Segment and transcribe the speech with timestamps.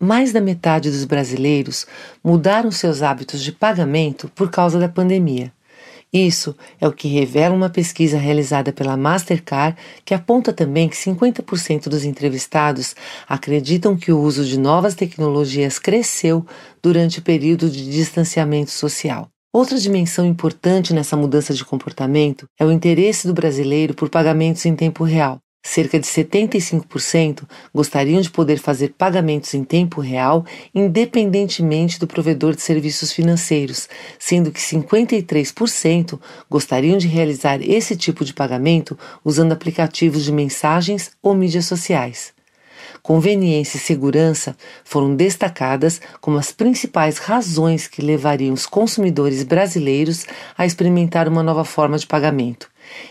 [0.00, 1.86] mais da metade dos brasileiros
[2.24, 5.52] mudaram seus hábitos de pagamento por causa da pandemia.
[6.12, 11.88] Isso é o que revela uma pesquisa realizada pela Mastercard, que aponta também que 50%
[11.88, 12.96] dos entrevistados
[13.28, 16.44] acreditam que o uso de novas tecnologias cresceu
[16.82, 19.28] durante o período de distanciamento social.
[19.52, 24.74] Outra dimensão importante nessa mudança de comportamento é o interesse do brasileiro por pagamentos em
[24.74, 25.38] tempo real.
[25.62, 30.44] Cerca de 75% gostariam de poder fazer pagamentos em tempo real,
[30.74, 33.86] independentemente do provedor de serviços financeiros,
[34.18, 36.18] sendo que 53%
[36.48, 42.32] gostariam de realizar esse tipo de pagamento usando aplicativos de mensagens ou mídias sociais.
[43.02, 50.26] Conveniência e segurança foram destacadas como as principais razões que levariam os consumidores brasileiros
[50.56, 52.68] a experimentar uma nova forma de pagamento.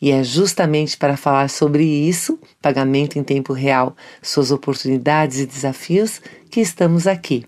[0.00, 6.20] E é justamente para falar sobre isso, pagamento em tempo real, suas oportunidades e desafios,
[6.50, 7.46] que estamos aqui.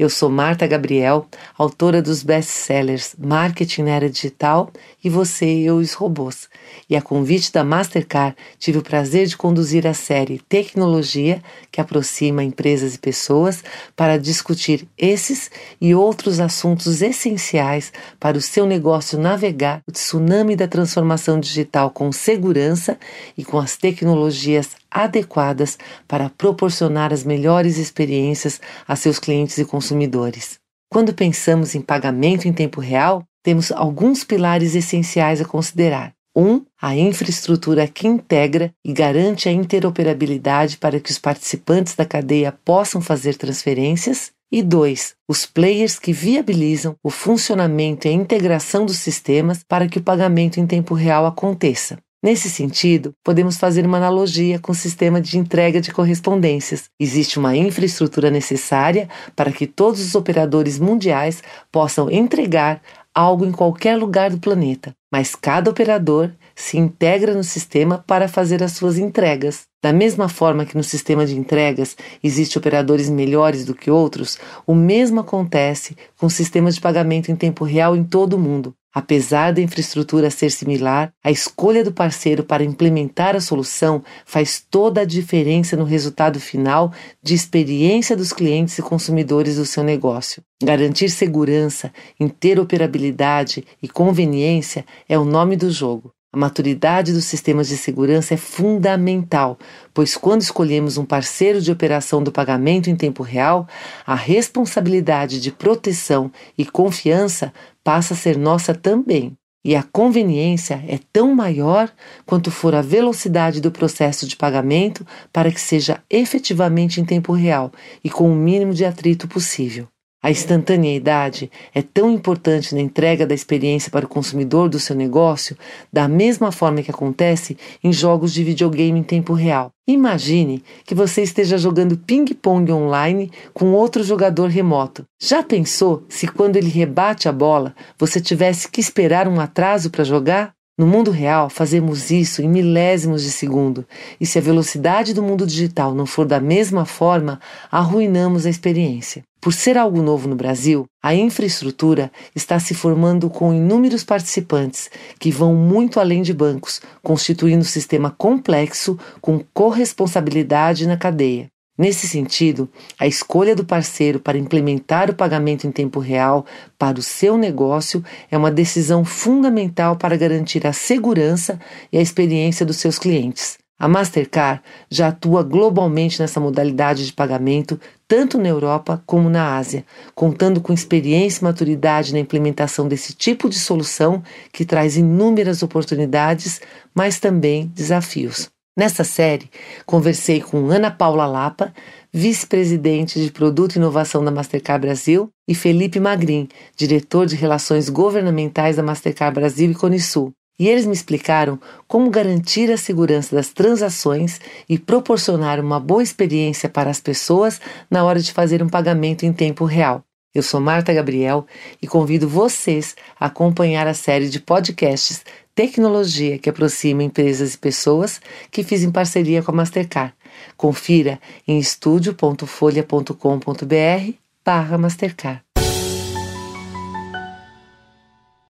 [0.00, 1.26] Eu sou Marta Gabriel,
[1.58, 4.70] autora dos best-sellers Marketing na Era Digital
[5.04, 6.48] e Você, Eu e os Robôs.
[6.88, 12.42] E a convite da Mastercard, tive o prazer de conduzir a série Tecnologia, que aproxima
[12.42, 13.62] empresas e pessoas
[13.94, 20.66] para discutir esses e outros assuntos essenciais para o seu negócio navegar o tsunami da
[20.66, 22.98] transformação digital com segurança
[23.36, 30.58] e com as tecnologias adequadas para proporcionar as melhores experiências a seus clientes e consumidores.
[30.90, 36.12] Quando pensamos em pagamento em tempo real, temos alguns pilares essenciais a considerar.
[36.36, 42.52] Um, a infraestrutura que integra e garante a interoperabilidade para que os participantes da cadeia
[42.64, 44.30] possam fazer transferências.
[44.52, 49.98] E dois, os players que viabilizam o funcionamento e a integração dos sistemas para que
[49.98, 51.98] o pagamento em tempo real aconteça.
[52.22, 56.90] Nesse sentido, podemos fazer uma analogia com o sistema de entrega de correspondências.
[57.00, 62.82] Existe uma infraestrutura necessária para que todos os operadores mundiais possam entregar
[63.14, 68.62] algo em qualquer lugar do planeta, mas cada operador se integra no sistema para fazer
[68.62, 69.62] as suas entregas.
[69.82, 74.74] Da mesma forma que no sistema de entregas existem operadores melhores do que outros, o
[74.74, 78.74] mesmo acontece com o sistema de pagamento em tempo real em todo o mundo.
[78.92, 85.02] Apesar da infraestrutura ser similar, a escolha do parceiro para implementar a solução faz toda
[85.02, 86.92] a diferença no resultado final
[87.22, 90.42] de experiência dos clientes e consumidores do seu negócio.
[90.60, 96.12] Garantir segurança, interoperabilidade e conveniência é o nome do jogo.
[96.32, 99.58] A maturidade dos sistemas de segurança é fundamental,
[99.92, 103.66] pois quando escolhemos um parceiro de operação do pagamento em tempo real,
[104.06, 107.52] a responsabilidade de proteção e confiança
[107.82, 109.36] passa a ser nossa também.
[109.64, 111.92] E a conveniência é tão maior
[112.24, 117.72] quanto for a velocidade do processo de pagamento para que seja efetivamente em tempo real
[118.04, 119.88] e com o mínimo de atrito possível.
[120.22, 125.56] A instantaneidade é tão importante na entrega da experiência para o consumidor do seu negócio,
[125.90, 129.70] da mesma forma que acontece em jogos de videogame em tempo real.
[129.88, 135.06] Imagine que você esteja jogando ping-pong online com outro jogador remoto.
[135.18, 140.04] Já pensou se quando ele rebate a bola você tivesse que esperar um atraso para
[140.04, 140.52] jogar?
[140.80, 143.86] No mundo real, fazemos isso em milésimos de segundo,
[144.18, 147.38] e se a velocidade do mundo digital não for da mesma forma,
[147.70, 149.22] arruinamos a experiência.
[149.42, 155.30] Por ser algo novo no Brasil, a infraestrutura está se formando com inúmeros participantes que
[155.30, 161.50] vão muito além de bancos, constituindo um sistema complexo com corresponsabilidade na cadeia.
[161.80, 162.68] Nesse sentido,
[162.98, 166.44] a escolha do parceiro para implementar o pagamento em tempo real
[166.78, 171.58] para o seu negócio é uma decisão fundamental para garantir a segurança
[171.90, 173.56] e a experiência dos seus clientes.
[173.78, 174.60] A Mastercard
[174.90, 180.74] já atua globalmente nessa modalidade de pagamento, tanto na Europa como na Ásia, contando com
[180.74, 186.60] experiência e maturidade na implementação desse tipo de solução que traz inúmeras oportunidades,
[186.94, 188.50] mas também desafios.
[188.76, 189.50] Nessa série,
[189.84, 191.74] conversei com Ana Paula Lapa,
[192.12, 198.76] vice-presidente de Produto e Inovação da Mastercard Brasil, e Felipe Magrin, diretor de Relações Governamentais
[198.76, 200.32] da Mastercard Brasil e Conisul.
[200.56, 201.58] E eles me explicaram
[201.88, 207.60] como garantir a segurança das transações e proporcionar uma boa experiência para as pessoas
[207.90, 210.04] na hora de fazer um pagamento em tempo real.
[210.32, 211.44] Eu sou Marta Gabriel
[211.82, 215.24] e convido vocês a acompanhar a série de podcasts
[215.60, 218.18] Tecnologia que aproxima empresas e pessoas
[218.50, 220.14] que fiz em parceria com a Mastercard.
[220.56, 224.12] Confira em estúdio.folha.com.br
[224.42, 225.42] barra Mastercard.